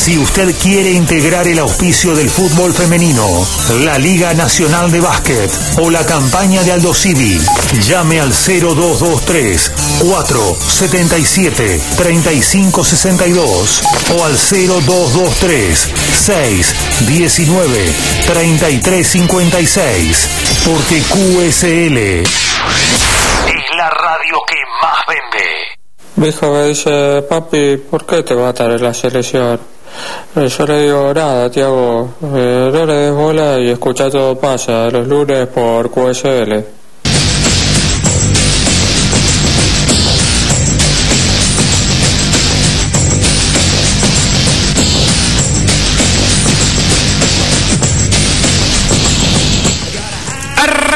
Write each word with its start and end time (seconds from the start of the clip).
Si 0.00 0.16
usted 0.16 0.54
quiere 0.62 0.92
integrar 0.92 1.46
el 1.46 1.58
auspicio 1.58 2.16
del 2.16 2.30
fútbol 2.30 2.72
femenino, 2.72 3.46
la 3.84 3.98
Liga 3.98 4.32
Nacional 4.32 4.90
de 4.90 4.98
Básquet 4.98 5.50
o 5.78 5.90
la 5.90 6.06
campaña 6.06 6.62
de 6.62 6.72
Aldo 6.72 6.94
Civi, 6.94 7.38
llame 7.86 8.18
al 8.18 8.30
0223 8.30 9.72
477 10.00 11.82
3562 11.98 13.82
o 14.16 14.24
al 14.24 14.38
0223 14.38 15.78
619 16.18 17.92
3356 18.26 20.28
porque 20.64 21.02
QSL 21.02 21.98
es 21.98 22.26
la 23.76 23.90
radio 23.90 24.40
que 24.48 24.56
más 24.80 24.96
vende. 25.06 25.44
Mi 26.16 26.28
hijo 26.28 26.50
me 26.50 26.68
dice, 26.68 27.20
papi, 27.28 27.76
¿por 27.76 28.06
qué 28.06 28.22
te 28.22 28.34
matan 28.34 28.72
en 28.72 28.82
la 28.82 28.94
selección? 28.94 29.60
Eh, 30.36 30.48
Yo 30.48 30.66
le 30.66 30.82
digo, 30.82 31.12
nada, 31.14 31.50
Tiago, 31.50 32.08
eh, 32.22 32.70
no 32.72 32.86
le 32.86 32.94
des 32.94 33.12
bola 33.12 33.58
y 33.58 33.70
escucha 33.70 34.08
todo 34.10 34.38
pasa 34.38 34.88
los 34.90 35.06
lunes 35.06 35.46
por 35.48 35.90
QSL. 35.90 36.79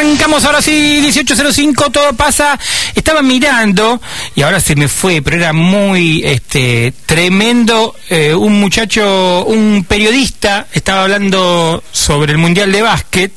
Arrancamos 0.05 0.45
ahora 0.45 0.61
sí, 0.61 1.01
18.05, 1.03 1.91
todo 1.91 2.13
pasa. 2.13 2.61
Estaba 2.95 3.23
mirando, 3.23 4.03
y 4.37 4.43
ahora 4.43 4.61
se 4.61 4.77
me 4.77 4.87
fue, 4.87 5.23
pero 5.23 5.39
era 5.39 5.55
muy 5.55 6.21
este, 6.23 6.93
tremendo. 7.07 7.97
eh, 8.11 8.35
un 8.35 8.61
muchacho, 8.61 9.47
un 9.47 9.87
periodista, 9.89 10.67
estaba 10.75 11.05
hablando 11.05 11.83
sobre 11.91 12.33
el 12.33 12.38
Mundial 12.38 12.71
de 12.71 12.83
Básquet. 12.83 13.33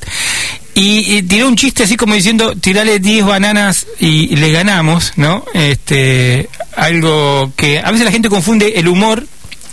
Y, 0.74 1.22
tiró 1.22 1.48
un 1.48 1.56
chiste 1.56 1.84
así 1.84 1.96
como 1.96 2.14
diciendo, 2.14 2.54
tirale 2.54 2.98
10 3.00 3.24
bananas 3.24 3.86
y, 3.98 4.32
y 4.32 4.36
le 4.36 4.52
ganamos, 4.52 5.14
¿no? 5.16 5.46
Este, 5.54 6.50
algo 6.76 7.50
que 7.56 7.80
a 7.80 7.90
veces 7.90 8.04
la 8.04 8.12
gente 8.12 8.28
confunde 8.28 8.74
el 8.76 8.88
humor 8.88 9.26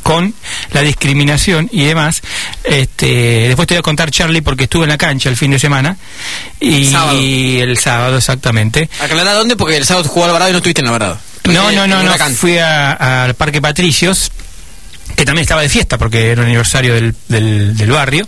con 0.05 0.35
la 0.71 0.81
discriminación 0.81 1.67
y 1.71 1.83
demás. 1.83 2.21
Este, 2.63 3.47
después 3.47 3.67
te 3.67 3.73
voy 3.73 3.79
a 3.79 3.81
contar, 3.81 4.11
Charlie, 4.11 4.43
porque 4.43 4.65
estuve 4.65 4.83
en 4.83 4.89
la 4.89 4.99
cancha 4.99 5.29
el 5.29 5.35
fin 5.35 5.49
de 5.49 5.57
semana. 5.57 5.97
Y, 6.59 6.85
Sábado. 6.85 7.17
el 7.19 7.75
sábado, 7.79 8.17
exactamente. 8.17 8.87
Aclará 9.01 9.33
dónde, 9.33 9.55
porque 9.55 9.77
el 9.77 9.83
sábado 9.85 10.07
jugó 10.07 10.25
Alvarado 10.25 10.49
y 10.49 10.53
no 10.53 10.57
estuviste 10.59 10.81
en 10.81 10.87
Alvarado. 10.89 11.17
No, 11.45 11.71
no, 11.71 11.87
no, 11.87 12.03
no. 12.03 12.13
Fui 12.35 12.59
a- 12.59 13.23
al 13.23 13.33
Parque 13.33 13.61
Patricios, 13.63 14.31
que 15.15 15.25
también 15.25 15.43
estaba 15.43 15.61
de 15.61 15.69
fiesta 15.69 15.97
porque 15.97 16.31
era 16.31 16.41
el 16.41 16.47
aniversario 16.47 16.93
del, 16.93 17.15
del, 17.27 17.75
del 17.75 17.91
barrio. 17.91 18.27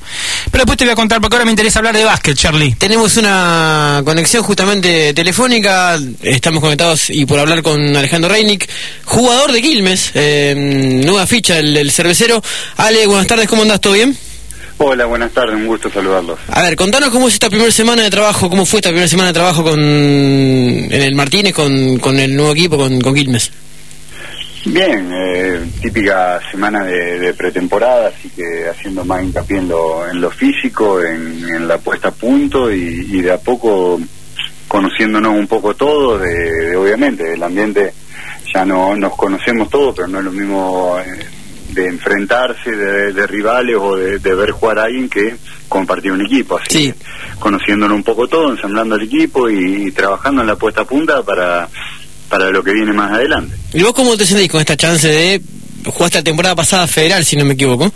Pero 0.52 0.64
después 0.64 0.78
te 0.78 0.86
voy 0.86 0.94
a 0.94 0.96
contar, 0.96 1.22
porque 1.22 1.36
ahora 1.36 1.46
me 1.46 1.52
interesa 1.52 1.80
hablar 1.80 1.96
de 1.96 2.04
básquet, 2.04 2.38
Charlie. 2.38 2.76
Tenemos 2.76 3.18
una 3.18 4.02
conexión 4.06 4.44
justamente 4.44 5.14
telefónica, 5.14 6.00
estamos 6.22 6.62
conectados 6.62 7.10
y 7.10 7.26
por 7.26 7.40
hablar 7.40 7.62
con 7.62 7.96
Alejandro 7.96 8.30
Reinick, 8.30 8.68
jugador 9.06 9.52
de 9.52 9.62
Quilmes, 9.62 10.12
eh, 10.14 10.54
nueva 11.06 11.28
ficha, 11.28 11.60
el, 11.60 11.76
el 11.76 11.92
cervecero. 11.92 12.42
Ale, 12.78 13.06
buenas 13.08 13.28
tardes, 13.28 13.48
¿cómo 13.48 13.64
andás? 13.64 13.82
¿Todo 13.82 13.94
bien? 13.94 14.18
Hola, 14.80 15.06
buenas 15.06 15.32
tardes, 15.32 15.56
un 15.56 15.66
gusto 15.66 15.90
saludarlos. 15.92 16.38
A 16.50 16.62
ver, 16.62 16.76
contanos 16.76 17.10
cómo 17.10 17.28
es 17.28 17.34
esta 17.34 17.50
primera 17.50 17.72
semana 17.72 18.04
de 18.04 18.12
trabajo, 18.12 18.48
cómo 18.48 18.64
fue 18.64 18.80
esta 18.80 18.90
primera 18.90 19.08
semana 19.08 19.30
de 19.30 19.34
trabajo 19.34 19.64
con 19.64 19.80
en 19.80 21.02
el 21.02 21.16
Martínez, 21.16 21.54
con, 21.54 21.98
con 21.98 22.20
el 22.20 22.36
nuevo 22.36 22.52
equipo, 22.52 22.78
con, 22.78 23.02
con 23.02 23.16
Quilmes. 23.16 23.52
Bien, 24.70 25.10
eh, 25.14 25.66
típica 25.82 26.42
semana 26.52 26.84
de, 26.84 27.20
de 27.20 27.34
pretemporada, 27.34 28.10
así 28.10 28.30
que 28.30 28.68
haciendo 28.70 29.06
más 29.06 29.24
hincapié 29.24 29.60
en 29.60 29.70
lo, 29.70 30.08
en 30.10 30.20
lo 30.20 30.30
físico, 30.30 31.02
en, 31.02 31.48
en 31.56 31.68
la 31.68 31.78
puesta 31.78 32.10
a 32.10 32.12
punto 32.12 32.72
y, 32.72 33.08
y 33.10 33.22
de 33.22 33.32
a 33.32 33.38
poco 33.38 34.00
conociéndonos 34.68 35.34
un 35.34 35.48
poco 35.48 35.74
todos, 35.76 36.22
de, 36.22 36.52
de, 36.70 36.76
obviamente, 36.76 37.24
del 37.24 37.42
ambiente 37.44 37.94
ya 38.54 38.66
no 38.66 38.96
nos 38.96 39.16
conocemos 39.16 39.70
todos, 39.70 39.96
pero 39.96 40.08
no 40.10 40.20
es 40.20 40.26
lo 40.26 40.32
mismo 40.32 40.98
eh, 41.00 41.26
de 41.74 41.86
enfrentarse 41.88 42.72
de, 42.72 43.14
de 43.14 43.28
rivales 43.28 43.78
o 43.80 43.96
de, 43.96 44.18
ver 44.20 44.52
jugar 44.52 44.80
a 44.80 44.84
alguien 44.84 45.08
que 45.10 45.36
compartir 45.70 46.12
un 46.12 46.26
equipo, 46.26 46.58
así 46.58 46.68
Sí. 46.70 46.92
que 46.92 47.40
conociéndonos 47.40 47.96
un 47.96 48.04
poco 48.04 48.28
todo, 48.28 48.52
ensamblando 48.52 48.96
el 48.96 49.04
equipo 49.04 49.50
y, 49.50 49.92
trabajando 49.94 50.42
en 50.42 50.48
la 50.48 50.56
puesta 50.58 50.82
a 50.82 50.86
punta 50.86 51.24
para, 51.24 51.70
para 52.30 52.50
lo 52.50 52.64
que 52.64 52.74
viene 52.74 52.94
más 52.94 53.12
adelante. 53.14 53.56
¿Y 53.74 53.82
vos 53.84 53.94
cómo 53.94 54.18
te 54.18 54.26
sentís 54.26 54.50
con 54.50 54.60
esta 54.60 54.76
chance 54.78 55.08
de 55.08 55.42
jugaste 55.86 56.18
la 56.18 56.24
temporada 56.24 56.56
pasada 56.56 56.88
federal, 56.88 57.24
si 57.24 57.36
no 57.38 57.46
me 57.46 57.54
equivoco, 57.54 57.92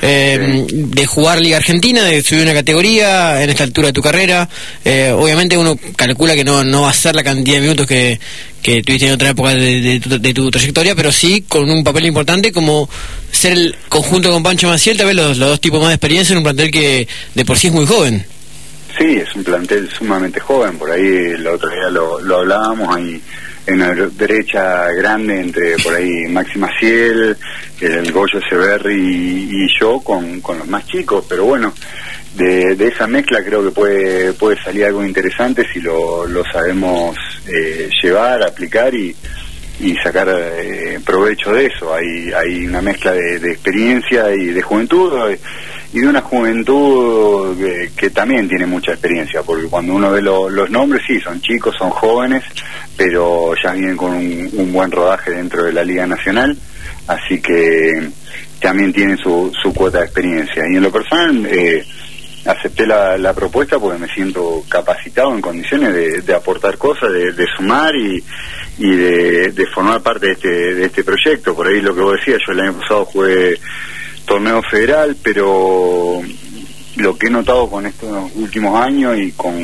eh, 0.00 0.64
de 0.68 1.06
jugar 1.06 1.40
Liga 1.40 1.58
Argentina, 1.58 2.02
de 2.02 2.22
subir 2.22 2.42
una 2.42 2.54
categoría 2.54 3.42
en 3.42 3.50
esta 3.50 3.64
altura 3.64 3.88
de 3.88 3.92
tu 3.92 4.02
carrera? 4.02 4.48
Eh, 4.84 5.12
obviamente 5.14 5.56
uno 5.56 5.78
calcula 5.96 6.34
que 6.34 6.44
no, 6.44 6.64
no 6.64 6.82
va 6.82 6.90
a 6.90 6.94
ser 6.94 7.14
la 7.14 7.22
cantidad 7.22 7.56
de 7.56 7.62
minutos 7.62 7.86
que, 7.86 8.18
que 8.62 8.82
tuviste 8.82 9.08
en 9.08 9.12
otra 9.12 9.30
época 9.30 9.50
de, 9.54 9.80
de 9.80 10.00
tu, 10.00 10.18
de 10.18 10.34
tu 10.34 10.50
trayectoria, 10.50 10.94
pero 10.94 11.12
sí 11.12 11.44
con 11.46 11.68
un 11.70 11.84
papel 11.84 12.06
importante 12.06 12.52
como 12.52 12.88
ser 13.30 13.52
el 13.52 13.76
conjunto 13.88 14.30
con 14.30 14.42
Pancho 14.42 14.68
Maciel, 14.68 14.96
tal 14.96 15.06
vez 15.06 15.16
los, 15.16 15.36
los 15.36 15.48
dos 15.50 15.60
tipos 15.60 15.80
más 15.80 15.88
de 15.88 15.94
experiencia 15.96 16.32
en 16.32 16.38
un 16.38 16.44
plantel 16.44 16.70
que 16.70 17.06
de 17.34 17.44
por 17.44 17.58
sí 17.58 17.66
es 17.66 17.72
muy 17.72 17.86
joven. 17.86 18.24
Sí, 18.96 19.16
es 19.16 19.34
un 19.34 19.42
plantel 19.42 19.90
sumamente 19.90 20.38
joven, 20.38 20.78
por 20.78 20.90
ahí 20.90 21.04
el 21.04 21.46
otro 21.46 21.68
día 21.68 21.90
lo, 21.90 22.20
lo 22.20 22.38
hablábamos, 22.38 22.96
hay 22.96 23.20
en 23.66 23.74
una 23.74 23.94
derecha 23.94 24.90
grande 24.92 25.40
entre 25.40 25.76
por 25.78 25.94
ahí 25.94 26.26
Maxi 26.28 26.58
Maciel, 26.58 27.36
el 27.80 28.12
Goyo 28.12 28.40
Severri 28.48 28.94
y, 28.94 29.64
y 29.64 29.68
yo 29.80 30.00
con, 30.00 30.40
con 30.40 30.58
los 30.58 30.68
más 30.68 30.86
chicos, 30.86 31.24
pero 31.28 31.44
bueno, 31.44 31.72
de, 32.34 32.74
de 32.76 32.88
esa 32.88 33.06
mezcla 33.06 33.42
creo 33.44 33.64
que 33.64 33.70
puede, 33.70 34.32
puede 34.34 34.62
salir 34.62 34.84
algo 34.84 35.04
interesante 35.04 35.66
si 35.72 35.80
lo, 35.80 36.26
lo 36.26 36.44
sabemos 36.44 37.16
eh, 37.46 37.88
llevar, 38.02 38.42
aplicar 38.42 38.94
y, 38.94 39.14
y 39.86 39.96
sacar 39.96 40.28
eh, 40.30 40.98
provecho 41.04 41.52
de 41.52 41.66
eso. 41.66 41.94
Hay, 41.94 42.32
hay 42.32 42.66
una 42.66 42.80
mezcla 42.80 43.12
de, 43.12 43.38
de 43.38 43.52
experiencia 43.52 44.34
y 44.34 44.46
de 44.46 44.62
juventud 44.62 45.12
eh, 45.30 45.38
y 45.92 46.00
de 46.00 46.08
una 46.08 46.22
juventud 46.22 47.56
que, 47.58 47.90
que 47.96 48.10
también 48.10 48.48
tiene 48.48 48.66
mucha 48.66 48.92
experiencia, 48.92 49.42
porque 49.42 49.66
cuando 49.68 49.94
uno 49.94 50.10
ve 50.10 50.22
lo- 50.22 50.48
los 50.48 50.70
nombres, 50.70 51.02
sí, 51.06 51.20
son 51.20 51.40
chicos, 51.40 51.74
son 51.78 51.90
jóvenes, 51.90 52.42
pero 52.96 53.54
ya 53.62 53.72
vienen 53.72 53.96
con 53.96 54.12
un, 54.12 54.50
un 54.54 54.72
buen 54.72 54.90
rodaje 54.90 55.30
dentro 55.32 55.64
de 55.64 55.72
la 55.72 55.84
Liga 55.84 56.06
Nacional, 56.06 56.56
así 57.06 57.40
que 57.40 58.08
también 58.60 58.92
tienen 58.92 59.18
su, 59.18 59.52
su 59.62 59.72
cuota 59.74 59.98
de 59.98 60.04
experiencia. 60.06 60.64
Y 60.68 60.76
en 60.76 60.82
lo 60.82 60.90
personal, 60.90 61.46
eh, 61.46 61.84
acepté 62.44 62.86
la, 62.86 63.16
la 63.16 63.32
propuesta 63.32 63.78
porque 63.78 63.98
me 63.98 64.08
siento 64.08 64.62
capacitado 64.68 65.34
en 65.34 65.40
condiciones 65.40 65.94
de, 65.94 66.20
de 66.20 66.34
aportar 66.34 66.76
cosas, 66.78 67.12
de, 67.12 67.32
de 67.32 67.46
sumar 67.56 67.94
y, 67.96 68.22
y 68.78 68.90
de, 68.96 69.52
de 69.52 69.66
formar 69.66 70.02
parte 70.02 70.26
de 70.26 70.32
este, 70.32 70.74
de 70.74 70.84
este 70.84 71.04
proyecto. 71.04 71.54
Por 71.54 71.66
ahí 71.68 71.80
lo 71.80 71.94
que 71.94 72.00
vos 72.02 72.16
decías, 72.18 72.40
yo 72.46 72.52
el 72.52 72.60
año 72.60 72.74
pasado 72.80 73.04
jugué 73.06 73.58
torneo 74.26 74.62
federal, 74.70 75.16
pero 75.22 76.20
lo 76.96 77.18
que 77.18 77.26
he 77.26 77.30
notado 77.30 77.68
con 77.68 77.86
estos 77.86 78.30
últimos 78.36 78.80
años 78.80 79.18
y 79.18 79.32
con 79.32 79.54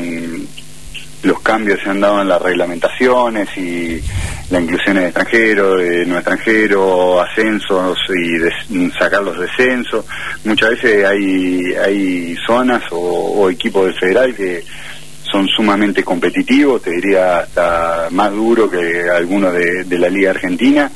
los 1.23 1.41
cambios 1.41 1.79
se 1.83 1.91
han 1.91 2.01
dado 2.01 2.23
en 2.23 2.29
las 2.29 2.41
reglamentaciones 2.41 3.49
y 3.57 4.01
la 4.51 4.61
inclusión 4.61 4.97
de 4.97 5.05
extranjeros, 5.07 5.79
de 5.81 6.07
no 6.07 6.17
extranjeros, 6.17 7.23
ascensos 7.29 7.99
y 8.09 8.39
des- 8.39 8.93
sacar 8.99 9.23
los 9.23 9.39
descensos. 9.39 10.05
Muchas 10.45 10.71
veces 10.71 11.05
hay, 11.05 11.75
hay 11.75 12.37
zonas 12.47 12.83
o, 12.91 13.49
equipos 13.51 13.87
del 13.87 13.95
federal 13.99 14.35
que 14.35 14.65
son 15.31 15.47
sumamente 15.47 16.03
competitivos, 16.03 16.83
te 16.83 16.91
diría 16.91 17.41
hasta 17.41 18.09
más 18.11 18.33
duro 18.33 18.69
que 18.69 19.09
algunos 19.09 19.53
de 19.55 19.99
la 19.99 20.09
Liga 20.09 20.31
Argentina 20.31 20.91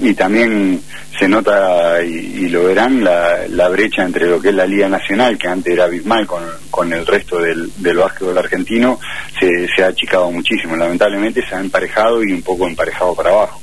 y 0.00 0.14
también 0.14 0.80
se 1.18 1.28
nota 1.28 2.02
y, 2.02 2.48
lo 2.48 2.64
verán 2.64 3.04
la, 3.04 3.46
la 3.48 3.68
brecha 3.68 4.02
entre 4.02 4.26
lo 4.26 4.40
que 4.40 4.48
es 4.48 4.54
la 4.54 4.66
Liga 4.66 4.88
Nacional, 4.88 5.36
que 5.36 5.48
antes 5.48 5.72
era 5.72 5.84
abismal 5.84 6.26
con, 6.26 6.42
con 6.70 6.92
el 6.92 7.06
resto 7.06 7.38
del, 7.38 7.70
del 7.76 7.98
básquetbol 7.98 8.38
argentino, 8.38 8.98
se, 9.38 9.68
se 9.68 9.84
ha 9.84 9.88
achicado 9.88 10.30
muchísimo. 10.30 10.76
Lamentablemente 10.76 11.46
se 11.46 11.54
ha 11.54 11.60
emparejado 11.60 12.24
y 12.24 12.32
un 12.32 12.42
poco 12.42 12.66
emparejado 12.66 13.14
para 13.14 13.30
abajo. 13.30 13.60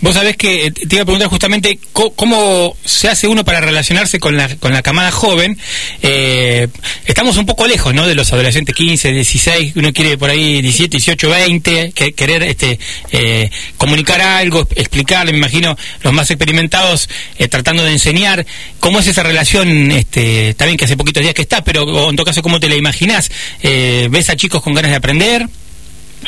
Vos 0.00 0.14
sabés 0.14 0.36
que 0.36 0.66
eh, 0.66 0.70
te 0.70 0.96
iba 0.96 1.02
a 1.02 1.04
preguntar 1.06 1.28
justamente 1.28 1.78
cómo 1.92 2.76
se 2.84 3.08
hace 3.08 3.26
uno 3.26 3.44
para 3.44 3.60
relacionarse 3.60 4.18
con 4.18 4.36
la, 4.36 4.54
con 4.56 4.72
la 4.72 4.82
camada 4.82 5.10
joven. 5.10 5.58
Eh, 6.02 6.68
estamos 7.06 7.36
un 7.36 7.46
poco 7.46 7.66
lejos, 7.66 7.94
¿no? 7.94 8.06
De 8.06 8.14
los 8.14 8.32
adolescentes 8.32 8.74
15, 8.74 9.12
16, 9.12 9.72
uno 9.76 9.92
quiere 9.92 10.18
por 10.18 10.30
ahí 10.30 10.60
17, 10.62 10.96
18, 10.98 11.28
20, 11.28 11.92
que, 11.92 12.12
querer 12.12 12.42
este, 12.42 12.78
eh, 13.12 13.50
comunicar 13.76 14.20
algo, 14.20 14.66
explicarle, 14.74 15.32
me 15.32 15.38
imagino, 15.38 15.76
los 16.02 16.12
más 16.12 16.30
experimentados 16.30 17.08
eh, 17.38 17.48
tratando 17.48 17.84
de 17.84 17.92
enseñar. 17.92 18.46
¿Cómo 18.80 19.00
es 19.00 19.06
esa 19.06 19.22
relación? 19.22 19.90
Este, 19.92 20.54
bien 20.64 20.76
que 20.76 20.84
hace 20.84 20.96
poquitos 20.96 21.22
días 21.22 21.34
que 21.34 21.42
está, 21.42 21.62
pero 21.62 22.10
en 22.10 22.16
todo 22.16 22.24
caso, 22.24 22.42
¿cómo 22.42 22.60
te 22.60 22.68
la 22.68 22.76
imaginás? 22.76 23.30
Eh, 23.62 24.08
¿Ves 24.10 24.30
a 24.30 24.36
chicos 24.36 24.62
con 24.62 24.74
ganas 24.74 24.90
de 24.90 24.96
aprender? 24.96 25.46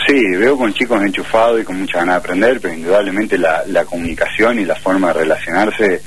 Sí, 0.06 0.37
veo 0.37 0.56
con 0.58 0.75
chicos 0.75 1.02
enchufados 1.02 1.60
y 1.60 1.64
con 1.64 1.81
mucha 1.81 1.98
ganas 1.98 2.16
de 2.16 2.19
aprender, 2.19 2.60
pero 2.60 2.75
indudablemente 2.75 3.38
la, 3.38 3.62
la 3.66 3.84
comunicación 3.84 4.58
y 4.58 4.64
la 4.64 4.75
forma 4.75 5.08
de 5.08 5.20
relacionarse 5.20 6.02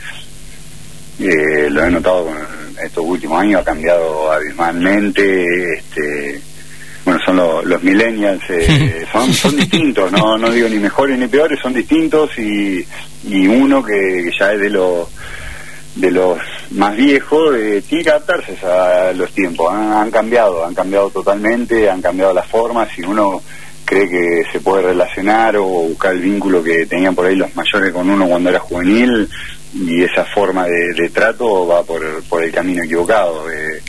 eh, 1.19 1.69
lo 1.69 1.83
he 1.83 1.91
notado 1.91 2.25
con 2.25 2.37
estos 2.81 3.03
últimos 3.03 3.41
años, 3.41 3.61
ha 3.61 3.65
cambiado 3.65 4.31
abismalmente, 4.31 5.73
este, 5.73 6.39
bueno, 7.03 7.19
son 7.25 7.67
los 7.67 7.83
millennials, 7.83 8.41
eh, 8.49 9.05
son, 9.11 9.33
son 9.33 9.55
distintos, 9.57 10.11
no, 10.11 10.37
no 10.37 10.49
digo 10.49 10.69
ni 10.69 10.77
mejores 10.79 11.19
ni 11.19 11.27
peores, 11.27 11.59
son 11.61 11.73
distintos 11.73 12.37
y, 12.37 12.85
y 13.27 13.47
uno 13.47 13.83
que, 13.83 14.31
ya 14.37 14.53
es 14.53 14.59
de 14.59 14.69
los 14.69 15.07
de 15.95 16.11
los 16.11 16.37
más 16.71 16.95
viejos 16.95 17.55
eh, 17.57 17.83
tiene 17.85 18.05
que 18.05 18.09
adaptarse 18.11 18.57
a 18.65 19.11
los 19.11 19.31
tiempos, 19.31 19.73
han, 19.73 19.91
han, 19.91 20.11
cambiado, 20.11 20.65
han 20.65 20.73
cambiado 20.73 21.09
totalmente, 21.09 21.89
han 21.89 22.01
cambiado 22.01 22.33
las 22.33 22.47
formas 22.47 22.87
y 22.97 23.01
uno 23.01 23.41
cree 23.89 24.07
que 24.07 24.43
se 24.51 24.59
puede 24.59 24.83
relacionar 24.83 25.57
o 25.57 25.63
buscar 25.65 26.13
el 26.13 26.21
vínculo 26.21 26.63
que 26.63 26.85
tenían 26.85 27.15
por 27.15 27.25
ahí 27.25 27.35
los 27.35 27.55
mayores 27.55 27.91
con 27.91 28.07
uno 28.07 28.27
cuando 28.27 28.51
era 28.51 28.59
juvenil 28.59 29.27
y 29.73 30.03
esa 30.03 30.25
forma 30.25 30.67
de, 30.67 31.09
trato 31.09 31.65
va 31.65 31.81
por, 31.81 32.23
por 32.25 32.43
el 32.43 32.51
camino 32.51 32.83
equivocado. 32.83 33.49
Eh, 33.51 33.81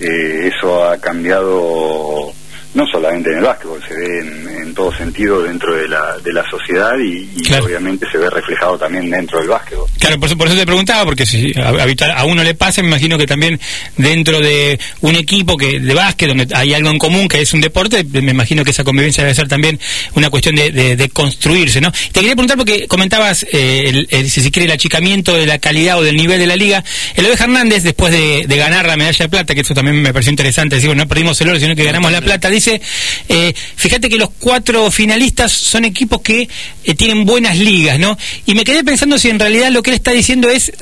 eh, 0.00 0.52
eso 0.54 0.84
ha 0.84 0.98
cambiado 0.98 2.30
no 2.74 2.86
solamente 2.92 3.30
en 3.30 3.38
el 3.38 3.44
básquetbol, 3.44 3.82
se 3.88 3.94
ve 3.94 4.18
en, 4.18 4.57
todo 4.74 4.94
sentido 4.94 5.42
dentro 5.42 5.74
de 5.74 5.88
la, 5.88 6.16
de 6.18 6.32
la 6.32 6.48
sociedad 6.48 6.98
y, 6.98 7.28
obviamente 7.60 8.06
se 8.10 8.18
ve 8.18 8.30
reflejado 8.30 8.78
también 8.78 9.10
dentro 9.10 9.38
del 9.38 9.48
básquetbol. 9.48 9.86
Claro, 9.98 10.18
por 10.18 10.26
eso, 10.26 10.36
por 10.36 10.46
eso 10.48 10.56
te 10.56 10.66
preguntaba, 10.66 11.04
porque 11.04 11.26
si 11.26 11.52
a, 11.58 11.70
a, 12.16 12.24
uno 12.24 12.42
le 12.42 12.54
pasa, 12.54 12.82
me 12.82 12.88
imagino 12.88 13.18
que 13.18 13.26
también 13.26 13.58
dentro 13.96 14.40
de 14.40 14.78
un 15.00 15.14
equipo 15.16 15.56
que 15.56 15.80
de 15.80 15.94
básquet, 15.94 16.28
donde 16.28 16.46
hay 16.54 16.74
algo 16.74 16.90
en 16.90 16.98
común 16.98 17.28
que 17.28 17.40
es 17.40 17.52
un 17.52 17.60
deporte, 17.60 18.04
me 18.04 18.30
imagino 18.30 18.64
que 18.64 18.70
esa 18.70 18.84
convivencia 18.84 19.22
debe 19.22 19.34
ser 19.34 19.48
también 19.48 19.78
una 20.14 20.30
cuestión 20.30 20.54
de, 20.54 20.70
de, 20.70 21.08
construirse, 21.08 21.80
¿no? 21.80 21.90
Te 21.90 22.20
quería 22.20 22.32
preguntar 22.32 22.56
porque 22.56 22.86
comentabas, 22.86 23.44
eh, 23.52 24.06
el, 24.10 24.30
si 24.30 24.40
se 24.40 24.50
quiere, 24.50 24.66
el 24.66 24.72
achicamiento 24.72 25.34
de 25.34 25.46
la 25.46 25.58
calidad 25.58 25.98
o 25.98 26.02
del 26.02 26.16
nivel 26.16 26.38
de 26.38 26.46
la 26.46 26.56
liga. 26.56 26.84
El 27.14 27.26
Oveja 27.26 27.44
Hernández, 27.44 27.82
después 27.82 28.12
de, 28.12 28.46
ganar 28.58 28.86
la 28.86 28.96
medalla 28.96 29.24
de 29.24 29.28
plata, 29.28 29.54
que 29.54 29.60
eso 29.60 29.74
también 29.74 30.02
me 30.02 30.12
pareció 30.12 30.30
interesante, 30.30 30.76
decir, 30.76 30.88
bueno, 30.88 31.04
no 31.04 31.08
perdimos 31.08 31.40
el 31.40 31.48
oro, 31.48 31.60
sino 31.60 31.76
que 31.76 31.84
ganamos 31.84 32.10
la 32.10 32.20
plata, 32.20 32.50
dice 32.50 32.80
eh, 33.28 33.54
fíjate 33.76 34.08
que 34.08 34.16
los 34.16 34.30
cuatro 34.38 34.57
finalistas 34.90 35.52
son 35.52 35.84
equipos 35.84 36.20
que 36.20 36.48
eh, 36.84 36.94
tienen 36.94 37.24
buenas 37.24 37.56
ligas, 37.58 37.98
¿no? 37.98 38.16
Y 38.46 38.54
me 38.54 38.64
quedé 38.64 38.84
pensando 38.84 39.18
si 39.18 39.28
en 39.28 39.38
realidad 39.38 39.70
lo 39.70 39.82
que 39.82 39.90
él 39.90 39.96
está 39.96 40.12
diciendo 40.12 40.50
es, 40.50 40.72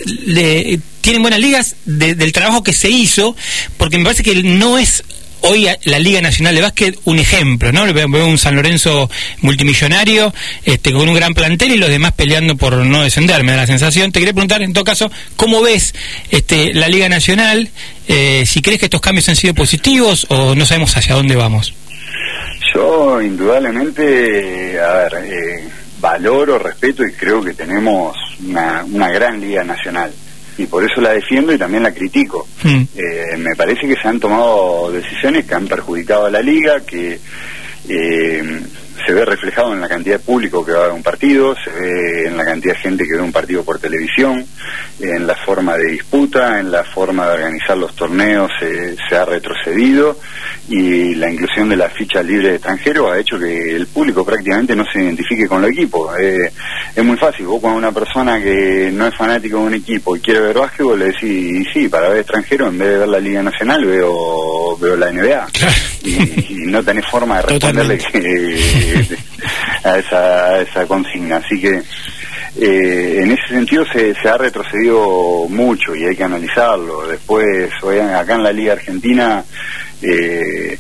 tienen 1.01 1.23
buenas 1.23 1.41
ligas 1.41 1.77
del 1.85 2.33
trabajo 2.33 2.63
que 2.63 2.73
se 2.73 2.91
hizo, 2.91 3.37
porque 3.77 3.99
me 3.99 4.05
parece 4.05 4.23
que 4.23 4.43
no 4.43 4.79
es 4.79 5.05
hoy 5.41 5.69
la 5.85 5.99
Liga 5.99 6.21
Nacional 6.21 6.55
de 6.55 6.61
Básquet 6.61 6.99
un 7.05 7.19
ejemplo, 7.19 7.73
¿no? 7.73 7.93
Veo 7.93 8.27
un 8.27 8.39
San 8.39 8.57
Lorenzo 8.57 9.11
multimillonario, 9.41 10.35
este, 10.65 10.93
con 10.93 11.09
un 11.09 11.15
gran 11.15 11.35
plantel 11.35 11.73
y 11.73 11.77
los 11.77 11.89
demás 11.89 12.13
peleando 12.13 12.57
por 12.57 12.75
no 12.75 13.03
descender, 13.03 13.45
me 13.45 13.53
da 13.53 13.59
la 13.59 13.67
sensación. 13.67 14.13
Te 14.13 14.19
quería 14.19 14.33
preguntar, 14.33 14.63
en 14.63 14.73
todo 14.73 14.85
caso, 14.85 15.11
¿cómo 15.37 15.63
ves 15.63 15.95
este, 16.31 16.75
la 16.75 16.89
Liga 16.89 17.09
Nacional? 17.09 17.71
Eh, 18.09 18.45
si 18.47 18.63
crees 18.63 18.81
que 18.81 18.87
estos 18.87 19.01
cambios 19.01 19.29
han 19.29 19.37
sido 19.37 19.55
positivos 19.55 20.27
o 20.31 20.55
no 20.55 20.67
sabemos 20.67 20.97
hacia 20.97 21.15
dónde 21.15 21.37
vamos. 21.37 21.75
Yo 22.77 23.23
indudablemente, 23.23 24.79
a 24.79 24.93
ver, 25.05 25.15
eh, 25.25 25.69
valoro, 25.99 26.59
respeto 26.59 27.07
y 27.07 27.13
creo 27.15 27.43
que 27.43 27.55
tenemos 27.55 28.15
una, 28.47 28.85
una 28.85 29.11
gran 29.11 29.41
liga 29.41 29.65
nacional 29.65 30.13
y 30.59 30.67
por 30.67 30.85
eso 30.85 31.01
la 31.01 31.15
defiendo 31.15 31.55
y 31.55 31.59
también 31.59 31.85
la 31.85 31.95
critico. 31.95 32.47
Hmm. 32.63 32.83
Eh, 32.95 33.39
me 33.39 33.57
parece 33.57 33.89
que 33.89 33.97
se 33.97 34.07
han 34.07 34.21
tomado 34.21 34.93
decisiones 34.93 35.47
que 35.47 35.55
han 35.55 35.67
perjudicado 35.67 36.27
a 36.27 36.31
la 36.31 36.43
liga, 36.43 36.81
que 36.81 37.19
eh, 37.89 38.61
se 39.07 39.13
ve 39.13 39.25
reflejado 39.25 39.73
en 39.73 39.81
la 39.81 39.89
cantidad 39.89 40.17
de 40.17 40.25
público 40.25 40.65
que 40.65 40.73
va 40.73 40.87
a 40.87 40.93
un 40.93 41.03
partido, 41.03 41.55
se 41.63 41.71
ve 41.71 42.27
en 42.27 42.37
la 42.37 42.45
cantidad 42.45 42.75
de 42.75 42.81
gente 42.81 43.05
que 43.07 43.15
ve 43.15 43.21
un 43.23 43.33
partido 43.33 43.65
por 43.65 43.79
televisión, 43.79 44.45
en 45.01 45.27
la 45.27 45.37
forma 45.37 45.77
de 45.77 45.93
disputa, 45.93 46.59
en 46.59 46.71
la 46.71 46.83
forma 46.83 47.27
de 47.29 47.35
organizar 47.35 47.77
los 47.77 47.95
torneos 47.95 48.51
se 48.59 49.17
ha 49.17 49.25
retrocedido 49.25 50.17
y 50.69 51.15
la 51.15 51.31
inclusión 51.31 51.69
de 51.69 51.77
la 51.77 51.89
ficha 51.89 52.23
libre 52.23 52.49
de 52.49 52.55
extranjero 52.57 53.11
ha 53.11 53.19
hecho 53.19 53.39
que 53.39 53.77
el 53.77 53.87
público 53.87 54.25
prácticamente 54.25 54.75
no 54.75 54.85
se 54.93 55.01
identifique 55.01 55.47
con 55.47 55.63
el 55.65 55.71
equipo. 55.71 56.11
Eh, 56.17 56.51
es 56.95 57.05
muy 57.05 57.17
fácil, 57.17 57.47
vos 57.47 57.61
cuando 57.61 57.79
una 57.79 57.93
persona 57.93 58.43
que 58.43 58.91
no 58.93 59.07
es 59.07 59.15
fanático 59.15 59.59
de 59.59 59.65
un 59.65 59.75
equipo 59.75 60.17
y 60.17 60.21
quiere 60.21 60.41
ver 60.41 60.59
básquetbol 60.59 60.99
le 60.99 61.07
decís, 61.07 61.69
sí, 61.73 61.89
para 61.89 62.09
ver 62.09 62.19
extranjero 62.19 62.69
en 62.69 62.79
vez 62.79 62.89
de 62.89 62.99
ver 62.99 63.09
la 63.09 63.21
Liga 63.21 63.43
Nacional 63.43 63.85
veo, 63.85 64.77
veo 64.79 64.97
la 64.97 65.13
NBA. 65.13 65.47
Y, 66.03 66.67
no 66.67 66.83
tenés 66.83 67.07
forma 67.07 67.37
de 67.37 67.43
responderle 67.43 67.95
a, 69.85 69.99
esa, 69.99 70.61
esa 70.61 70.87
consigna. 70.87 71.37
Así 71.37 71.61
que 71.61 71.83
eh, 72.59 73.21
en 73.23 73.31
ese 73.33 73.49
sentido 73.49 73.85
se, 73.93 74.15
se, 74.15 74.29
ha 74.29 74.39
retrocedido 74.39 75.47
mucho 75.49 75.95
y 75.95 76.05
hay 76.05 76.17
que 76.17 76.25
analizarlo. 76.25 77.07
Después, 77.07 77.71
acá 78.15 78.35
en 78.35 78.43
la 78.43 78.53
Liga 78.53 78.73
Argentina 78.75 79.45
eh, 80.03 80.79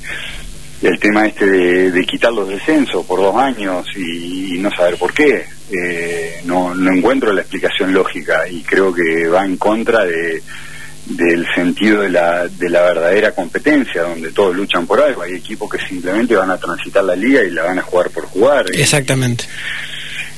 el 0.82 0.98
tema 0.98 1.26
este 1.26 1.46
de, 1.90 2.06
quitar 2.06 2.32
los 2.32 2.48
descensos 2.48 3.04
por 3.06 3.20
dos 3.20 3.36
años 3.36 3.86
y, 3.96 4.58
no 4.58 4.70
saber 4.70 4.96
por 4.96 5.12
qué. 5.12 5.44
Eh, 5.70 6.40
no, 6.44 6.74
no 6.74 6.92
encuentro 6.92 7.32
la 7.32 7.40
explicación 7.40 7.92
lógica 7.92 8.48
y 8.48 8.62
creo 8.62 8.94
que 8.94 9.26
va 9.26 9.44
en 9.44 9.56
contra 9.56 10.04
de 10.04 10.42
del 11.06 11.46
sentido 11.54 12.02
de 12.02 12.10
la, 12.10 12.48
de 12.48 12.68
la 12.68 12.82
verdadera 12.82 13.32
competencia, 13.32 14.02
donde 14.02 14.30
todos 14.32 14.54
luchan 14.54 14.86
por 14.86 15.00
algo. 15.00 15.22
Hay 15.22 15.34
equipos 15.34 15.70
que 15.70 15.78
simplemente 15.86 16.36
van 16.36 16.50
a 16.50 16.58
transitar 16.58 17.04
la 17.04 17.16
liga 17.16 17.42
y 17.42 17.50
la 17.50 17.62
van 17.62 17.78
a 17.78 17.82
jugar 17.82 18.10
por 18.10 18.26
jugar. 18.26 18.66
Exactamente 18.72 19.44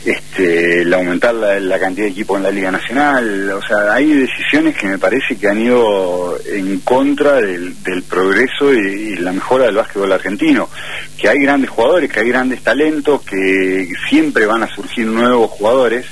este, 0.05 0.83
el 0.83 0.95
aumentar 0.95 1.35
la, 1.35 1.79
cantidad 1.79 2.07
de 2.07 2.13
equipos 2.13 2.39
en 2.39 2.45
la 2.45 2.51
Liga 2.51 2.71
Nacional, 2.71 3.51
o 3.51 3.63
sea, 3.63 3.93
hay 3.93 4.13
decisiones 4.13 4.77
que 4.77 4.87
me 4.87 4.99
parece 4.99 5.37
que 5.37 5.49
han 5.49 5.61
ido 5.61 6.39
en 6.47 6.81
contra 6.81 7.35
del, 7.41 7.75
progreso 8.09 8.73
y, 8.73 9.17
la 9.17 9.33
mejora 9.33 9.67
del 9.67 9.77
básquetbol 9.77 10.13
argentino, 10.13 10.69
que 11.21 11.29
hay 11.29 11.39
grandes 11.41 11.71
jugadores, 11.71 12.11
que 12.11 12.21
hay 12.21 12.29
grandes 12.29 12.63
talentos, 12.63 13.23
que 13.23 13.89
siempre 14.09 14.47
van 14.47 14.63
a 14.63 14.75
surgir 14.75 15.07
nuevos 15.07 15.51
jugadores, 15.51 16.07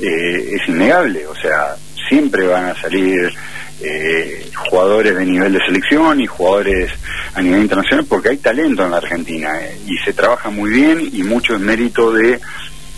eh, 0.00 0.56
es 0.56 0.68
innegable, 0.68 1.26
o 1.26 1.34
sea, 1.34 1.76
siempre 2.08 2.46
van 2.46 2.66
a 2.66 2.80
salir 2.80 3.32
eh, 3.80 4.50
jugadores 4.70 5.16
de 5.16 5.26
nivel 5.26 5.52
de 5.52 5.58
selección 5.66 6.20
y 6.20 6.26
jugadores 6.26 6.92
a 7.34 7.42
nivel 7.42 7.62
internacional 7.62 8.06
porque 8.08 8.30
hay 8.30 8.36
talento 8.38 8.84
en 8.84 8.90
la 8.90 8.98
Argentina 8.98 9.60
eh, 9.60 9.78
y 9.86 9.96
se 9.98 10.12
trabaja 10.12 10.50
muy 10.50 10.70
bien 10.70 11.10
y 11.12 11.22
mucho 11.22 11.54
es 11.54 11.60
mérito 11.60 12.12
de 12.12 12.40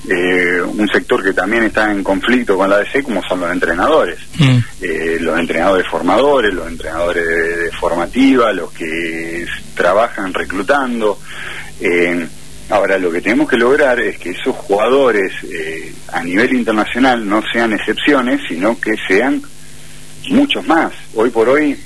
eh, 0.09 0.63
un 0.63 0.87
sector 0.89 1.21
que 1.25 1.33
también 1.33 1.65
está 1.65 1.91
en 1.91 2.05
conflicto 2.05 2.57
con 2.57 2.71
la 2.71 2.77
ADC 2.77 3.03
como 3.03 3.23
son 3.27 3.41
los 3.41 3.51
entrenadores 3.51 4.21
mm. 4.39 4.59
eh, 4.81 5.17
los 5.19 5.37
entrenadores 5.37 5.85
formadores 5.89 6.55
los 6.55 6.69
entrenadores 6.69 7.27
de, 7.27 7.73
formativa 7.73 8.53
los 8.53 8.71
que 8.71 9.45
trabajan 9.75 10.33
reclutando 10.33 11.19
eh, 11.81 12.25
ahora 12.71 12.99
lo 12.99 13.11
que 13.11 13.21
tenemos 13.21 13.49
que 13.49 13.57
lograr 13.57 13.99
es 13.99 14.17
que 14.19 14.31
esos 14.31 14.55
jugadores 14.55 15.33
a 16.13 16.23
nivel 16.23 16.55
internacional 16.55 17.29
no 17.29 17.43
sean 17.53 17.73
excepciones 17.73 18.43
sino 18.49 18.79
que 18.81 18.95
sean 19.09 19.43
muchos 20.31 20.67
más. 20.67 20.93
Hoy 21.15 21.31
por 21.31 21.49
hoy 21.49 21.77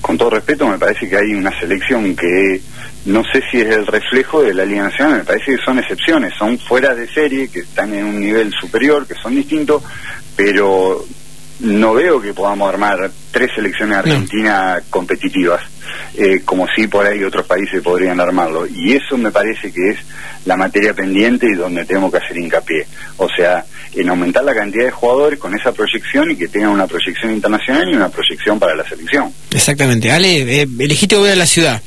con 0.00 0.16
todo 0.16 0.30
respeto 0.30 0.66
me 0.66 0.78
parece 0.78 1.08
que 1.08 1.16
hay 1.16 1.34
una 1.34 1.58
selección 1.58 2.16
que 2.16 2.60
no 3.04 3.22
sé 3.24 3.42
si 3.50 3.60
es 3.60 3.74
el 3.74 3.86
reflejo 3.86 4.42
de 4.42 4.54
la 4.54 4.64
Liga 4.64 4.84
Nacional, 4.84 5.18
me 5.18 5.24
parece 5.24 5.56
que 5.56 5.64
son 5.64 5.78
excepciones, 5.78 6.34
son 6.34 6.58
fuera 6.58 6.94
de 6.94 7.08
serie, 7.08 7.48
que 7.48 7.60
están 7.60 7.94
en 7.94 8.04
un 8.04 8.20
nivel 8.20 8.52
superior, 8.52 9.06
que 9.06 9.14
son 9.14 9.34
distintos, 9.34 9.82
pero 10.36 11.04
no 11.60 11.94
veo 11.94 12.20
que 12.20 12.34
podamos 12.34 12.68
armar 12.68 13.10
tres 13.30 13.50
selecciones 13.54 13.98
argentinas 13.98 14.82
competitivas, 14.90 15.62
eh, 16.16 16.42
como 16.44 16.66
si 16.74 16.86
por 16.86 17.06
ahí 17.06 17.22
otros 17.24 17.46
países 17.46 17.82
podrían 17.82 18.20
armarlo. 18.20 18.66
Y 18.66 18.92
eso 18.92 19.18
me 19.18 19.30
parece 19.30 19.72
que 19.72 19.90
es 19.90 19.98
la 20.44 20.56
materia 20.56 20.94
pendiente 20.94 21.46
y 21.46 21.54
donde 21.54 21.84
tenemos 21.84 22.10
que 22.10 22.18
hacer 22.18 22.36
hincapié. 22.36 22.86
O 23.16 23.28
sea, 23.28 23.64
en 23.94 24.08
aumentar 24.08 24.44
la 24.44 24.54
cantidad 24.54 24.84
de 24.84 24.90
jugadores 24.90 25.38
con 25.38 25.54
esa 25.54 25.72
proyección 25.72 26.30
y 26.30 26.36
que 26.36 26.48
tengan 26.48 26.70
una 26.70 26.86
proyección 26.86 27.32
internacional 27.32 27.88
y 27.90 27.96
una 27.96 28.08
proyección 28.08 28.58
para 28.58 28.74
la 28.74 28.88
selección. 28.88 29.32
Exactamente. 29.50 30.10
Ale, 30.12 30.62
eh, 30.62 30.68
elegiste 30.78 31.16
volver 31.16 31.32
a 31.32 31.36
la 31.36 31.46
ciudad. 31.46 31.82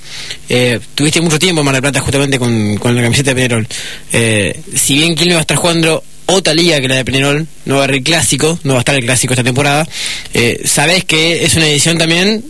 Eh, 0.49 0.79
tuviste 0.95 1.21
mucho 1.21 1.39
tiempo 1.39 1.61
en 1.61 1.65
Mar 1.65 1.75
del 1.75 1.81
Plata 1.81 2.01
justamente 2.01 2.37
con, 2.37 2.75
la 2.75 3.01
camiseta 3.01 3.31
de 3.31 3.35
Peñarol. 3.35 3.67
Eh, 4.11 4.59
si 4.75 4.95
bien 4.95 5.15
Quilmes 5.15 5.35
va 5.35 5.39
a 5.39 5.41
estar 5.41 5.57
jugando 5.57 6.03
otra 6.31 6.53
liga 6.53 6.79
que 6.79 6.87
la 6.87 6.95
de 6.95 7.05
Peñarol, 7.05 7.47
no 7.65 7.75
va 7.75 7.81
a 7.81 7.83
haber 7.85 7.97
el 7.97 8.03
clásico, 8.03 8.59
no 8.63 8.73
va 8.73 8.79
a 8.79 8.81
estar 8.81 8.95
el 8.95 9.03
clásico 9.05 9.33
esta 9.33 9.43
temporada, 9.43 9.87
eh, 10.33 10.61
sabes 10.65 11.05
que 11.05 11.43
es 11.45 11.55
una 11.55 11.67
edición 11.67 11.97
también 11.97 12.43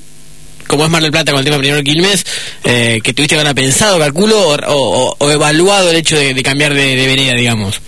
como 0.67 0.85
es 0.85 0.89
Mar 0.89 1.01
del 1.01 1.11
Plata 1.11 1.31
con 1.33 1.39
el 1.39 1.45
tema 1.45 1.57
Peñarol 1.57 1.83
Quilmes, 1.83 2.25
eh, 2.63 3.01
que 3.03 3.13
tuviste 3.13 3.35
ganas 3.35 3.53
pensado, 3.53 3.99
calculo, 3.99 4.57
o, 4.67 5.29
evaluado 5.29 5.89
el 5.91 5.97
hecho 5.97 6.17
de, 6.17 6.41
cambiar 6.43 6.73
de, 6.73 6.95
de 6.95 7.07
vereda, 7.07 7.33
digamos. 7.33 7.81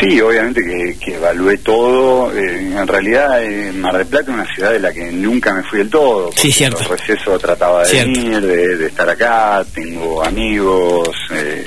Sí, 0.00 0.18
obviamente 0.20 0.62
que, 0.98 1.14
evalué 1.14 1.58
todo. 1.58 2.32
Eh, 2.34 2.72
en 2.74 2.86
realidad, 2.86 3.44
eh, 3.44 3.70
Mar 3.72 3.98
del 3.98 4.06
Plata 4.06 4.30
es 4.30 4.34
una 4.34 4.54
ciudad 4.54 4.72
de 4.72 4.80
la 4.80 4.92
que 4.92 5.12
nunca 5.12 5.52
me 5.52 5.62
fui 5.62 5.80
del 5.80 5.90
todo. 5.90 6.30
Sí, 6.34 6.50
cierto. 6.50 6.80
El 6.80 6.88
receso 6.88 7.38
trataba 7.38 7.84
de 7.84 8.04
venir, 8.04 8.40
de, 8.40 8.86
estar 8.86 9.08
acá, 9.08 9.64
tengo 9.74 10.24
amigos, 10.24 11.08
eh, 11.32 11.66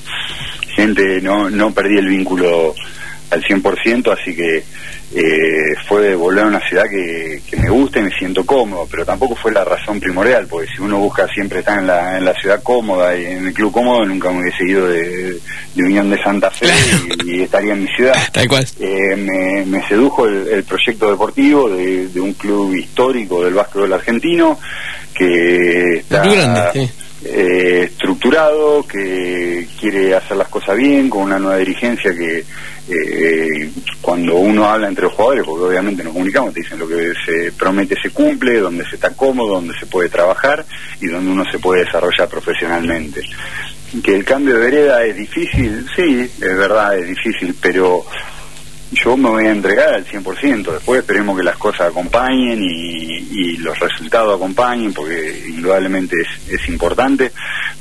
gente, 0.75 1.21
no, 1.21 1.49
no 1.49 1.71
perdí 1.73 1.97
el 1.97 2.07
vínculo 2.07 2.73
al 3.33 3.43
100%, 3.43 4.17
así 4.19 4.35
que 4.35 4.63
eh, 5.15 5.75
fue 5.87 6.15
volver 6.15 6.45
a 6.45 6.47
una 6.47 6.67
ciudad 6.67 6.83
que, 6.89 7.41
que, 7.47 7.57
me 7.57 7.69
gusta 7.69 7.99
y 7.99 8.03
me 8.03 8.11
siento 8.17 8.43
cómodo, 8.45 8.87
pero 8.89 9.05
tampoco 9.05 9.35
fue 9.35 9.51
la 9.51 9.63
razón 9.63 9.99
primordial, 9.99 10.47
porque 10.47 10.67
si 10.75 10.81
uno 10.81 10.97
busca 10.97 11.27
siempre 11.27 11.59
estar 11.59 11.77
en 11.77 11.85
la, 11.85 12.17
en 12.17 12.25
la 12.25 12.33
ciudad 12.33 12.63
cómoda 12.63 13.15
y 13.15 13.25
en 13.25 13.45
el 13.45 13.53
club 13.53 13.71
cómodo, 13.71 14.05
nunca 14.05 14.31
me 14.31 14.41
hubiese 14.41 14.65
ido 14.65 14.87
de, 14.87 15.37
de 15.75 15.83
Unión 15.83 16.09
de 16.09 16.21
Santa 16.23 16.49
Fe 16.49 16.67
y, 17.25 17.31
y, 17.31 17.41
estaría 17.43 17.73
en 17.73 17.83
mi 17.83 17.89
ciudad. 17.95 18.15
Tal 18.31 18.47
cual. 18.47 18.65
Eh, 18.79 19.15
me, 19.15 19.65
me, 19.65 19.87
sedujo 19.87 20.25
el, 20.25 20.47
el, 20.47 20.63
proyecto 20.63 21.11
deportivo 21.11 21.69
de, 21.69 22.07
de, 22.07 22.19
un 22.19 22.33
club 22.33 22.73
histórico 22.73 23.43
del 23.43 23.53
básquetbol 23.53 23.93
argentino 23.93 24.59
que 25.13 25.97
está... 25.97 26.23
Grande, 26.23 26.61
sí 26.73 27.03
eh, 27.25 27.91
estructurado, 28.13 28.85
que 28.87 29.67
quiere 29.79 30.15
hacer 30.15 30.37
las 30.37 30.47
cosas 30.47 30.77
bien, 30.77 31.09
con 31.09 31.23
una 31.23 31.39
nueva 31.39 31.57
dirigencia 31.57 32.13
que 32.13 32.43
eh, 32.89 33.71
cuando 34.01 34.35
uno 34.35 34.65
habla 34.65 34.87
entre 34.87 35.05
los 35.05 35.13
jugadores, 35.13 35.43
porque 35.45 35.65
obviamente 35.65 36.03
nos 36.03 36.13
comunicamos, 36.13 36.53
te 36.53 36.61
dicen 36.61 36.79
lo 36.79 36.87
que 36.87 37.13
se 37.25 37.51
promete 37.53 37.95
se 38.01 38.11
cumple, 38.11 38.59
donde 38.59 38.85
se 38.85 38.95
está 38.95 39.15
cómodo, 39.15 39.55
donde 39.55 39.73
se 39.79 39.85
puede 39.85 40.09
trabajar 40.09 40.65
y 41.01 41.07
donde 41.07 41.31
uno 41.31 41.43
se 41.51 41.59
puede 41.59 41.85
desarrollar 41.85 42.27
profesionalmente. 42.27 43.21
Que 44.03 44.15
el 44.15 44.25
cambio 44.25 44.55
de 44.55 44.59
vereda 44.59 45.03
es 45.05 45.15
difícil, 45.15 45.85
sí, 45.95 46.21
es 46.21 46.57
verdad, 46.57 46.97
es 46.97 47.07
difícil, 47.07 47.55
pero 47.61 48.05
yo 48.93 49.17
me 49.17 49.29
voy 49.29 49.45
a 49.45 49.51
entregar 49.51 49.93
al 49.93 50.05
100%. 50.05 50.71
Después 50.71 51.01
esperemos 51.01 51.37
que 51.37 51.43
las 51.43 51.57
cosas 51.57 51.89
acompañen 51.89 52.59
y, 52.61 53.57
los 53.57 53.79
resultados 53.79 54.35
acompañen, 54.35 54.93
porque 54.93 55.45
indudablemente 55.47 56.17
es, 56.21 56.59
es, 56.61 56.67
importante, 56.67 57.31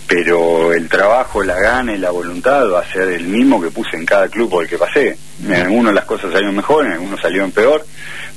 pero 0.07 0.73
el 0.73 0.89
trabajo, 0.89 1.43
la 1.43 1.59
gana 1.59 1.93
y 1.93 1.99
la 1.99 2.11
voluntad 2.11 2.71
va 2.71 2.81
a 2.81 2.93
ser 2.93 3.09
el 3.09 3.25
mismo 3.25 3.61
que 3.61 3.71
puse 3.71 3.97
en 3.97 4.07
cada 4.07 4.29
club 4.29 4.49
por 4.49 4.63
el 4.63 4.71
que 4.71 4.79
pasé. 4.79 5.17
En 5.45 5.53
algunos 5.55 5.93
las 5.93 6.05
cosas 6.05 6.31
salieron 6.31 6.55
mejor, 6.55 6.87
en 6.87 6.93
algunos 6.93 7.21
salieron 7.21 7.51
peor, 7.51 7.85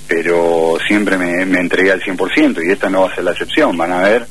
pero 0.08 0.78
siempre 0.88 1.18
me, 1.18 1.46
me 1.46 1.60
entregué 1.60 1.92
al 1.92 2.02
100% 2.02 2.66
y 2.66 2.72
esta 2.72 2.90
no 2.90 3.02
va 3.02 3.12
a 3.12 3.16
ser 3.16 3.24
la 3.24 3.32
excepción. 3.32 3.78
Van 3.78 3.92
a 3.92 4.02
ver 4.02 4.26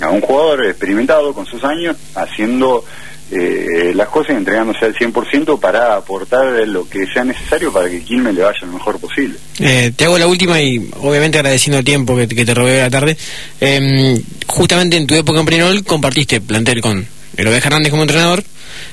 a 0.00 0.10
un 0.10 0.20
jugador 0.20 0.66
experimentado 0.66 1.32
con 1.34 1.46
sus 1.46 1.62
años 1.64 1.96
haciendo 2.14 2.84
eh, 3.30 3.92
las 3.94 4.08
cosas 4.08 4.36
entregándose 4.36 4.84
al 4.84 4.94
100% 4.94 5.60
para 5.60 5.96
aportar 5.96 6.66
lo 6.66 6.88
que 6.88 7.06
sea 7.06 7.22
necesario 7.22 7.72
para 7.72 7.88
que 7.88 8.02
Quilmes 8.02 8.34
le 8.34 8.42
vaya 8.42 8.58
lo 8.62 8.72
mejor 8.72 8.98
posible. 8.98 9.38
Eh, 9.60 9.92
te 9.94 10.04
hago 10.04 10.18
la 10.18 10.26
última 10.26 10.60
y 10.60 10.90
obviamente 11.00 11.38
agradeciendo 11.38 11.78
el 11.78 11.84
tiempo 11.84 12.16
que, 12.16 12.26
te 12.26 12.54
robé 12.54 12.78
la 12.78 12.90
tarde. 12.90 13.16
Eh, 13.60 14.20
justamente 14.46 14.96
en 14.96 15.06
tu 15.06 15.14
época 15.14 15.38
en 15.38 15.46
Prinol 15.46 15.84
compartiste 15.84 16.40
plantel 16.40 16.80
con 16.80 17.06
Elobe 17.36 17.58
Hernández 17.58 17.90
como 17.90 18.02
entrenador 18.02 18.42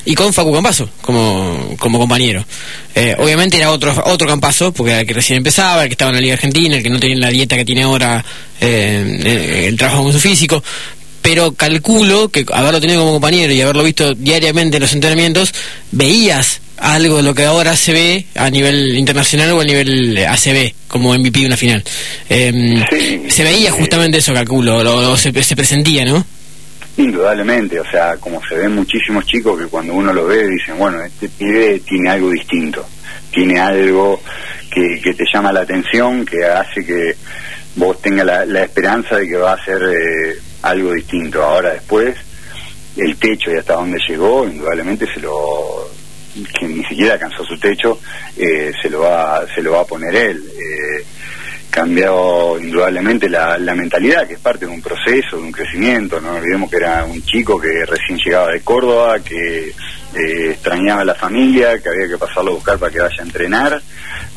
y 0.06 0.16
con 0.16 0.34
Facu 0.34 0.54
Campazo 0.54 0.90
como, 1.02 1.76
como 1.80 2.00
compañero. 2.00 2.46
Eh, 2.96 3.16
obviamente 3.20 3.58
era 3.58 3.72
otro 3.72 3.94
otro 4.06 4.28
Campazo, 4.28 4.72
porque 4.72 4.92
era 4.92 5.02
el 5.02 5.08
que 5.08 5.14
recién 5.14 5.38
empezaba, 5.38 5.84
el 5.84 5.90
que 5.90 5.94
estaba 5.94 6.10
en 6.10 6.16
la 6.16 6.22
Liga 6.22 6.34
Argentina, 6.36 6.78
el 6.78 6.84
que 6.84 6.90
no 6.90 7.00
tenía 7.00 7.18
la 7.18 7.30
dieta 7.30 7.56
que 7.56 7.66
tiene 7.66 7.84
ahora, 7.84 8.24
eh, 8.62 9.66
el 9.68 9.78
trabajo 9.78 10.04
con 10.04 10.14
su 10.14 10.20
físico, 10.20 10.64
pero 11.28 11.52
calculo 11.52 12.30
que 12.30 12.46
haberlo 12.54 12.80
tenido 12.80 13.02
como 13.02 13.12
compañero 13.12 13.52
y 13.52 13.60
haberlo 13.60 13.84
visto 13.84 14.14
diariamente 14.14 14.78
en 14.78 14.82
los 14.82 14.94
entrenamientos, 14.94 15.54
veías 15.92 16.62
algo 16.78 17.18
de 17.18 17.24
lo 17.24 17.36
que 17.36 17.44
ahora 17.44 17.76
se 17.76 17.92
ve 17.92 18.26
a 18.36 18.50
nivel 18.50 18.98
internacional 18.98 19.52
o 19.52 19.60
a 19.60 19.66
nivel 19.66 20.18
ACB, 20.26 20.72
como 20.88 21.14
MVP 21.14 21.42
de 21.42 21.48
una 21.48 21.58
final. 21.58 21.84
Eh, 22.30 22.82
sí, 22.90 23.26
se 23.28 23.44
veía 23.44 23.72
justamente 23.72 24.20
eso, 24.20 24.34
calculo, 24.34 24.82
lo, 24.82 25.02
lo, 25.02 25.18
se, 25.18 25.34
se 25.44 25.56
presentía, 25.58 26.06
¿no? 26.06 26.26
Indudablemente, 26.96 27.78
o 27.78 27.92
sea, 27.92 28.16
como 28.16 28.40
se 28.48 28.56
ven 28.56 28.76
muchísimos 28.76 29.26
chicos 29.26 29.60
que 29.60 29.68
cuando 29.68 29.96
uno 29.96 30.14
lo 30.14 30.28
ve 30.28 30.48
dicen, 30.48 30.78
bueno, 30.78 31.04
este 31.04 31.28
pibe 31.28 31.82
tiene 31.86 32.10
algo 32.10 32.30
distinto, 32.30 32.88
tiene 33.34 33.60
algo 33.60 34.24
que, 34.74 35.02
que 35.04 35.14
te 35.14 35.26
llama 35.34 35.52
la 35.52 35.60
atención, 35.60 36.26
que 36.26 36.46
hace 36.46 36.86
que 36.86 37.18
vos 37.76 38.02
tengas 38.02 38.26
la, 38.26 38.46
la 38.46 38.64
esperanza 38.64 39.18
de 39.18 39.28
que 39.28 39.36
va 39.36 39.52
a 39.52 39.66
ser 39.66 39.82
eh, 39.84 40.47
algo 40.62 40.94
distinto. 40.94 41.44
Ahora 41.44 41.74
después, 41.74 42.16
el 42.96 43.18
techo 43.18 43.52
y 43.52 43.58
hasta 43.58 43.74
dónde 43.74 44.00
llegó, 44.08 44.46
indudablemente 44.46 45.12
se 45.14 45.20
lo 45.20 45.90
que 46.60 46.68
ni 46.68 46.84
siquiera 46.86 47.14
alcanzó 47.14 47.44
su 47.44 47.58
techo, 47.60 48.00
eh, 48.36 48.72
se 48.80 48.90
lo 48.90 49.02
va 49.02 49.46
se 49.54 49.62
lo 49.62 49.72
va 49.74 49.82
a 49.82 49.86
poner 49.86 50.16
él. 50.16 50.44
Eh, 50.56 51.06
cambiado 51.70 52.58
indudablemente 52.60 53.30
la, 53.30 53.58
mentalidad, 53.76 54.28
que 54.28 54.34
es 54.34 54.40
parte 54.40 54.66
de 54.66 54.72
un 54.72 54.82
proceso, 54.82 55.38
de 55.38 55.44
un 55.44 55.52
crecimiento. 55.52 56.20
No 56.20 56.36
olvidemos 56.36 56.72
que 56.72 56.78
era 56.78 57.06
un 57.06 57.22
chico 57.24 57.60
que 57.60 57.86
recién 57.86 58.18
llegaba 58.18 58.52
de 58.52 58.62
Córdoba, 58.62 59.20
que 59.20 59.68
eh, 59.68 60.52
extrañaba 60.52 61.02
a 61.02 61.06
la 61.06 61.14
familia, 61.14 61.80
que 61.80 61.90
había 61.90 62.08
que 62.08 62.18
pasarlo 62.18 62.52
a 62.52 62.56
buscar 62.56 62.80
para 62.80 62.92
que 62.92 63.00
vaya 63.00 63.20
a 63.20 63.24
entrenar, 63.24 63.82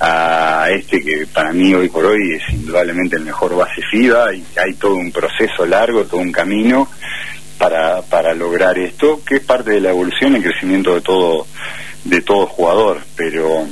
a 0.00 0.71
este 0.71 1.02
que 1.02 1.26
para 1.26 1.52
mí 1.52 1.75
hoy 1.75 1.90
por 1.90 2.07
hoy 2.07 2.33
es 2.33 2.54
indudablemente 2.54 3.16
el 3.16 3.25
mejor 3.25 3.54
base 3.54 3.83
FIBA 3.90 4.35
y 4.35 4.45
hay 4.57 4.75
todo 4.75 4.95
un 4.95 5.12
proceso 5.12 5.66
largo, 5.66 6.04
todo 6.04 6.21
un 6.21 6.33
camino 6.33 6.88
para, 7.59 8.00
para 8.00 8.35
lograr 8.35 8.78
esto, 8.78 9.21
que 9.25 9.37
es 9.37 9.40
parte 9.42 9.73
de 9.73 9.80
la 9.80 9.90
evolución 9.90 10.33
y 10.33 10.37
el 10.37 10.42
crecimiento 10.42 10.95
de 10.95 11.02
todo, 11.02 11.47
de 12.04 12.23
todo 12.23 12.47
jugador, 12.47 13.02
pero 13.14 13.66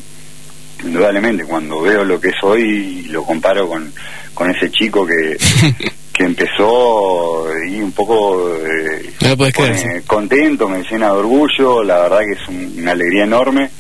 indudablemente 0.85 1.45
cuando 1.45 1.81
veo 1.81 2.05
lo 2.05 2.21
que 2.21 2.29
es 2.29 2.37
hoy 2.43 2.63
y 2.63 3.03
lo 3.09 3.25
comparo 3.25 3.67
con, 3.67 3.91
con 4.35 4.51
ese 4.51 4.71
chico 4.71 5.07
que, 5.07 5.39
que 6.13 6.25
empezó 6.25 7.47
y 7.67 7.81
un 7.81 7.93
poco 7.93 8.55
eh, 8.55 9.15
no 9.23 9.35
pone, 9.35 9.53
creer, 9.53 10.03
contento, 10.07 10.69
me 10.69 10.83
llena 10.83 11.07
de 11.07 11.13
orgullo, 11.13 11.83
la 11.83 12.01
verdad 12.01 12.21
que 12.21 12.33
es 12.33 12.49
un, 12.49 12.75
una 12.79 12.93
alegría 12.93 13.25
enorme 13.25 13.71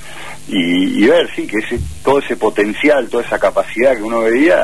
y, 0.49 1.05
y, 1.05 1.07
ver, 1.07 1.29
sí, 1.37 1.47
que 1.47 1.59
ese, 1.59 1.79
todo 2.03 2.21
ese 2.21 2.35
potencial, 2.35 3.07
toda 3.09 3.23
esa 3.23 3.39
capacidad 3.39 3.95
que 3.95 4.03
uno 4.03 4.21
veía, 4.21 4.59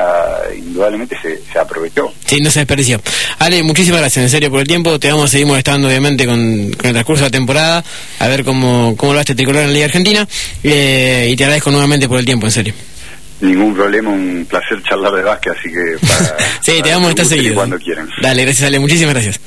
indudablemente 0.57 1.15
se, 1.21 1.39
se 1.51 1.59
aprovechó. 1.59 2.11
Sí, 2.25 2.39
no 2.41 2.49
se 2.49 2.59
desperdició. 2.59 2.99
Ale, 3.37 3.61
muchísimas 3.61 3.99
gracias, 3.99 4.23
en 4.23 4.29
serio, 4.31 4.49
por 4.49 4.61
el 4.61 4.67
tiempo. 4.67 4.97
Te 4.99 5.09
vamos 5.09 5.25
a 5.25 5.27
seguir 5.27 5.45
molestando, 5.45 5.87
obviamente, 5.87 6.25
con, 6.25 6.71
con 6.71 6.87
el 6.87 6.93
transcurso 6.93 7.23
de 7.23 7.29
la 7.29 7.31
temporada, 7.31 7.83
a 8.17 8.27
ver 8.27 8.43
cómo, 8.43 8.95
cómo 8.97 9.13
lo 9.13 9.19
hace 9.19 9.35
tricolor 9.35 9.61
en 9.61 9.67
la 9.67 9.73
Liga 9.73 9.85
Argentina. 9.85 10.27
Eh, 10.63 11.27
y 11.31 11.35
te 11.35 11.43
agradezco 11.43 11.69
nuevamente 11.69 12.07
por 12.07 12.17
el 12.17 12.25
tiempo, 12.25 12.47
en 12.47 12.51
serio. 12.51 12.73
Ningún 13.41 13.75
problema, 13.75 14.09
un 14.09 14.47
placer 14.49 14.81
charlar 14.81 15.13
de 15.13 15.21
básquet, 15.21 15.53
así 15.55 15.69
que 15.69 15.97
para, 16.01 16.37
sí, 16.61 16.71
para 16.71 16.83
te 16.83 16.89
vamos 16.89 17.07
a 17.07 17.09
estar 17.11 17.25
seguido. 17.25 17.53
Cuando 17.53 17.77
quieran. 17.77 18.09
Dale, 18.21 18.43
gracias, 18.43 18.67
Ale, 18.67 18.79
muchísimas 18.79 19.13
gracias. 19.13 19.39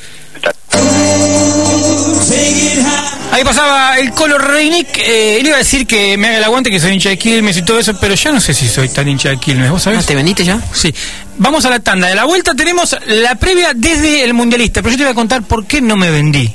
Ahí 3.38 3.44
pasaba 3.44 3.96
el 4.00 4.10
Colo 4.10 4.36
Reinick. 4.36 4.98
Eh, 4.98 5.38
él 5.38 5.46
iba 5.46 5.54
a 5.54 5.58
decir 5.58 5.86
que 5.86 6.16
me 6.16 6.26
haga 6.26 6.38
el 6.38 6.44
aguante, 6.44 6.72
que 6.72 6.80
soy 6.80 6.94
hincha 6.94 7.10
de 7.10 7.16
Quilmes 7.16 7.56
y 7.56 7.62
todo 7.62 7.78
eso, 7.78 7.94
pero 8.00 8.16
ya 8.16 8.32
no 8.32 8.40
sé 8.40 8.52
si 8.52 8.66
soy 8.66 8.88
tan 8.88 9.06
hincha 9.06 9.28
de 9.28 9.36
Quilmes. 9.36 9.70
¿Vos 9.70 9.80
sabés? 9.80 10.04
¿Te 10.04 10.16
vendiste 10.16 10.44
ya? 10.44 10.60
Sí. 10.72 10.92
Vamos 11.36 11.64
a 11.64 11.70
la 11.70 11.78
tanda. 11.78 12.08
De 12.08 12.16
la 12.16 12.24
vuelta 12.24 12.56
tenemos 12.56 12.96
la 13.06 13.36
previa 13.36 13.74
desde 13.76 14.24
el 14.24 14.34
Mundialista, 14.34 14.82
pero 14.82 14.90
yo 14.90 14.96
te 14.96 15.04
voy 15.04 15.12
a 15.12 15.14
contar 15.14 15.44
por 15.44 15.66
qué 15.66 15.80
no 15.80 15.96
me 15.96 16.10
vendí. 16.10 16.52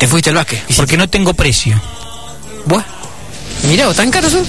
¿Te 0.00 0.08
fuiste 0.08 0.30
al 0.30 0.36
básquet? 0.36 0.60
Porque 0.74 0.96
no 0.96 1.08
tengo 1.08 1.32
precio. 1.32 1.80
Buah. 2.66 2.82
Mirá, 3.68 3.94
¿tan 3.94 4.10
caros 4.10 4.32
son? 4.32 4.44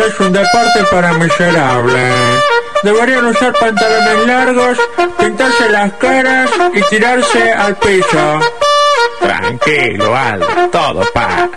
Es 0.00 0.20
un 0.20 0.32
deporte 0.32 0.84
para 0.90 1.12
miserables. 1.14 2.14
Deberían 2.82 3.26
usar 3.26 3.52
pantalones 3.52 4.26
largos, 4.26 4.78
pintarse 5.18 5.68
las 5.70 5.92
caras 5.94 6.50
y 6.72 6.82
tirarse 6.82 7.52
al 7.52 7.76
piso. 7.76 8.40
Tranquilo, 9.20 10.16
Aldo, 10.16 10.46
todo 10.70 11.02
pasa. 11.12 11.48